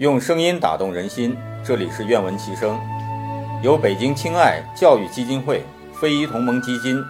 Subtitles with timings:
[0.00, 2.80] 用声音打动人心，这里是愿闻其声，
[3.62, 7.04] 由北京青爱教育基金会、非遗同盟基金、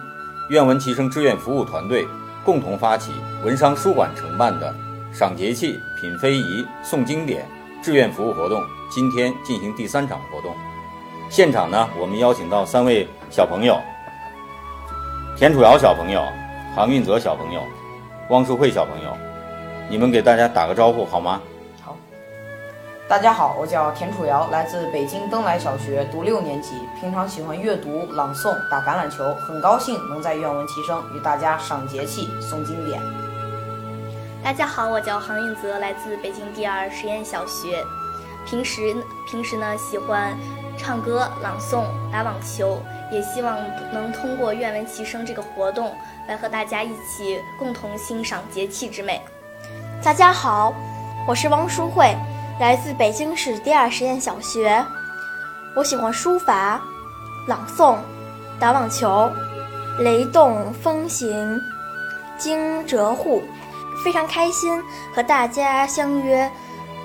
[0.49, 2.05] 愿闻其声志愿服务团队
[2.43, 3.13] 共同发起，
[3.45, 4.75] 文商书馆承办的
[5.13, 7.45] “赏节气、品非遗、诵经典”
[7.81, 8.61] 志愿服务活动，
[8.93, 10.53] 今天进行第三场活动。
[11.29, 13.79] 现场呢，我们邀请到三位小朋友：
[15.37, 16.21] 田楚瑶小朋友、
[16.75, 17.61] 杭运泽小朋友、
[18.31, 19.15] 汪淑慧小朋友，
[19.89, 21.41] 你们给大家打个招呼好吗？
[23.11, 26.87] 大家好，我叫田楚瑶，来自北京登莱小学，读六年级。
[26.97, 33.01] 平常喜欢阅读、朗诵、打橄榄球，很高兴能在愿闻其声与大家赏节气、诵经典。
[34.41, 37.83] 大家好，我叫杭运泽，来自北京第二实验小学。
[38.45, 38.95] 平时
[39.29, 40.33] 平时呢，喜欢
[40.77, 41.83] 唱歌、朗诵、
[42.13, 43.57] 打网球，也希望
[43.91, 45.93] 能通过愿闻其声这个活动，
[46.29, 49.21] 来和大家一起共同欣赏节气之美。
[50.01, 50.73] 大家好，
[51.27, 52.15] 我是汪淑慧，
[52.61, 54.85] 来自北京市第二实验小学。
[55.75, 56.79] 我喜欢书法、
[57.47, 57.97] 朗诵、
[58.59, 59.31] 打网球、
[59.97, 61.59] 雷动风行、
[62.37, 63.41] 惊蛰户，
[64.03, 64.79] 非常开心
[65.11, 66.47] 和大家相约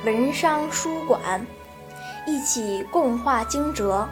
[0.05, 1.41] 文商书馆，
[2.27, 4.07] 一起共话惊蛰。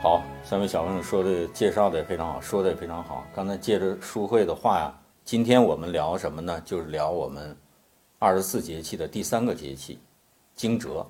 [0.00, 3.22] 好，三位小朋友说的介绍的也非常好，说的也非常好。
[3.36, 4.94] 刚才借着书会的话呀，
[5.26, 6.58] 今天我们聊什么呢？
[6.64, 7.54] 就是聊我们
[8.18, 9.98] 二十四节气的第三个节气——
[10.58, 11.06] 惊蛰。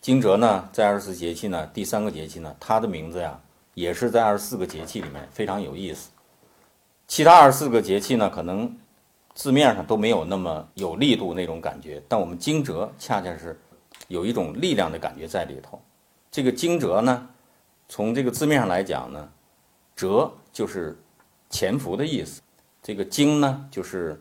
[0.00, 3.40] 惊蛰呢，在二十四节气呢，第三个节气呢，它的名字呀，
[3.72, 6.10] 也是在二十四个节气里面非常有意思。
[7.08, 8.78] 其他二十四个节气呢，可能
[9.34, 13.58] 字面上都没有那么有力度那种感觉，但我们惊蛰恰恰是
[14.08, 15.80] 有一种力量的感觉在里头。
[16.30, 17.26] 这个惊蛰呢，
[17.88, 19.28] 从这个字面上来讲呢，
[19.96, 20.94] 蛰就是
[21.48, 22.42] 潜伏的意思，
[22.82, 24.20] 这个惊呢，就是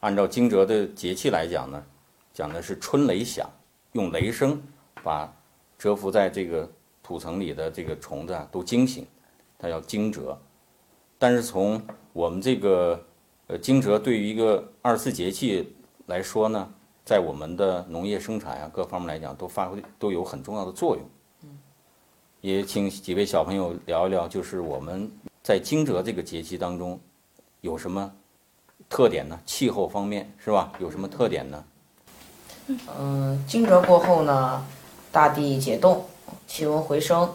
[0.00, 1.84] 按照惊蛰的节气来讲呢，
[2.32, 3.48] 讲的是春雷响，
[3.96, 4.62] 用雷声。
[5.02, 5.32] 把
[5.78, 6.68] 蛰伏在这个
[7.00, 9.06] 土层里的这个虫子啊都惊醒，
[9.56, 10.36] 它叫惊蛰。
[11.16, 11.80] 但是从
[12.12, 13.00] 我们这个
[13.46, 15.72] 呃惊蛰对于一个二十四节气
[16.06, 16.68] 来说呢，
[17.04, 21.04] 在我们的农业生产啊各方面来讲都发挥都有很重要的作用。
[22.40, 25.08] 也请几位小朋友聊一聊，就是我们
[25.40, 26.98] 在惊蛰这个节气当中
[27.60, 28.12] 有什么
[28.88, 29.38] 特点呢？
[29.46, 30.72] 气候方面是吧？
[30.80, 31.64] 有什么特点呢？
[32.98, 34.64] 嗯，惊蛰过后呢？
[35.12, 36.04] 大地解冻，
[36.46, 37.32] 气温回升，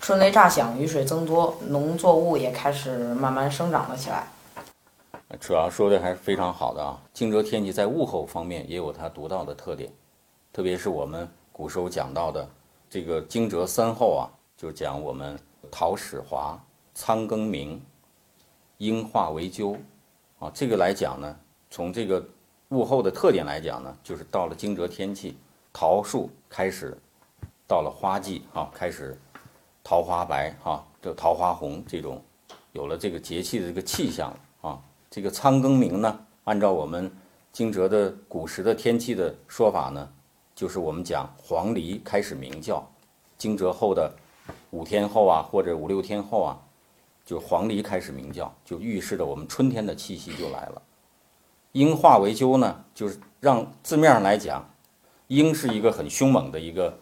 [0.00, 4.26] 春雷炸响，雨水增多，农作物也开始慢慢生长了起来。
[5.38, 6.98] 主要说的还是非常好的啊！
[7.12, 9.92] 惊蛰天气在物候方面也有它独到的特点，
[10.52, 12.48] 特别是我们古时候讲到的
[12.88, 14.24] 这个惊蛰三候啊，
[14.56, 15.38] 就讲我们
[15.70, 16.58] 桃始华、
[16.94, 17.80] 仓庚明、
[18.78, 19.76] 樱化为鸠
[20.38, 20.50] 啊。
[20.54, 21.36] 这个来讲呢，
[21.70, 22.24] 从这个
[22.70, 25.36] 物候的特点来讲呢，就是到了惊蛰天气，
[25.72, 26.96] 桃树开始。
[27.66, 29.16] 到了花季啊，开始
[29.84, 32.20] 桃花白哈，这桃花红这种，
[32.72, 34.82] 有了这个节气的这个气象啊。
[35.08, 37.08] 这个仓庚明呢，按照我们
[37.52, 40.08] 惊蛰的古时的天气的说法呢，
[40.52, 42.84] 就是我们讲黄鹂开始鸣叫。
[43.38, 44.12] 惊蛰后的
[44.70, 46.60] 五天后啊，或者五六天后啊，
[47.24, 50.82] 就黄鹂开始鸣叫，就预示着我们春天的气息就来了。
[51.72, 54.68] 鹰化为鸠呢，就是让字面上来讲，
[55.28, 56.98] 鹰是一个很凶猛的一个。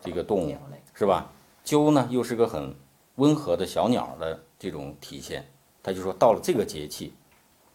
[0.00, 0.56] 这个动物
[0.94, 1.28] 是吧？
[1.64, 2.72] 鸠呢，又是个很
[3.16, 5.44] 温和的小鸟的这种体现。
[5.82, 7.12] 他就说，到了这个节气，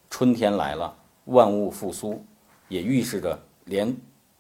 [0.10, 0.96] 春天来了，
[1.26, 2.24] 万物复苏，
[2.70, 3.94] 也预示着连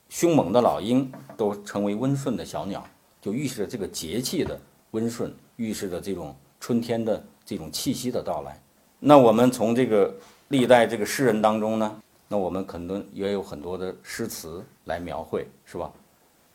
[0.07, 2.87] 凶猛的老鹰都成为温顺的小鸟，
[3.19, 4.57] 就预示着这个节气的
[4.91, 8.57] 温顺，预示着这种春天的这种气息的到来。
[8.99, 10.15] 那我们从这个
[10.53, 15.91] 历代这个诗人当中呢，那我们可能也有很多的诗词来描绘，是吧？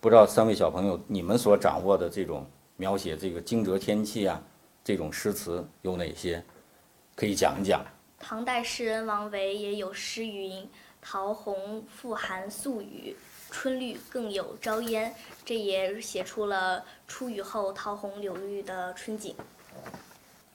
[0.00, 4.40] 不知道三位小朋友，你们所掌握的这种描写这个惊蛰天气啊，
[4.84, 6.40] 这种诗词有哪些？
[7.16, 7.84] 可以讲一讲。
[8.20, 10.64] 唐代诗人王维也有诗云
[11.02, 13.16] ：“桃红复含宿雨，
[13.50, 15.12] 春绿更有朝烟。”
[15.44, 19.34] 这也写出了出雨后桃红柳绿的春景。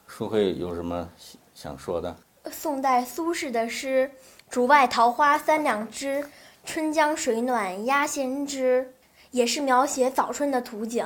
[0.07, 1.09] 淑慧有什么
[1.53, 2.15] 想说的？
[2.63, 4.09] 宋代苏轼的诗
[4.49, 6.25] ：“竹外桃花三两枝，
[6.63, 8.93] 春江水暖鸭先知。”
[9.31, 11.05] 也是描写早春的图景。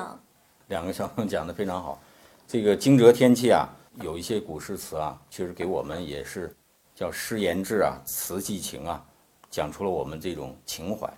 [0.68, 2.00] 两个小朋友讲的非常好。
[2.48, 3.68] 这个惊蛰天气啊，
[4.04, 6.56] 有一些古诗词啊，其实给我们也是
[6.94, 9.04] 叫诗言志啊，词寄情啊，
[9.50, 11.12] 讲出了我们这种情怀。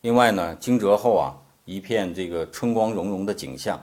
[0.00, 1.30] 另外呢，惊蛰后啊，
[1.64, 3.78] 一片这个春光融融的景象，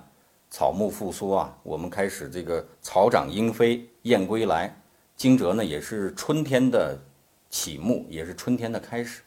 [0.50, 4.78] 草木复苏啊，我们开始这个草长莺飞燕归来。
[5.16, 7.04] 惊蛰呢，也是春天的
[7.50, 9.24] 启幕，也是春天的开始。